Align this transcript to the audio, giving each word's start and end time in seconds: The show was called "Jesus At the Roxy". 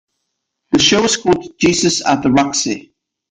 The 0.71 0.79
show 0.79 1.03
was 1.03 1.15
called 1.15 1.59
"Jesus 1.59 2.03
At 2.03 2.23
the 2.23 2.31
Roxy". 2.31 2.95